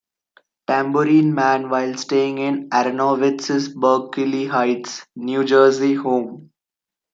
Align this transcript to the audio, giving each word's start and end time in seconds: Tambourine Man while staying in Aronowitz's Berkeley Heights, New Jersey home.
Tambourine 0.65 1.31
Man 1.31 1.69
while 1.69 1.95
staying 1.95 2.39
in 2.39 2.69
Aronowitz's 2.73 3.69
Berkeley 3.69 4.47
Heights, 4.47 5.05
New 5.15 5.43
Jersey 5.43 5.93
home. 5.93 6.51